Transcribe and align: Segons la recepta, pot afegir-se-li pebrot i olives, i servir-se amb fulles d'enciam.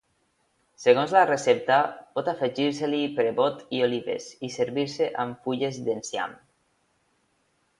Segons 0.83 1.11
la 1.17 1.21
recepta, 1.29 1.75
pot 2.15 2.31
afegir-se-li 2.33 3.01
pebrot 3.19 3.61
i 3.81 3.83
olives, 3.89 4.31
i 4.49 4.49
servir-se 4.57 5.11
amb 5.25 5.45
fulles 5.45 5.79
d'enciam. 5.91 6.35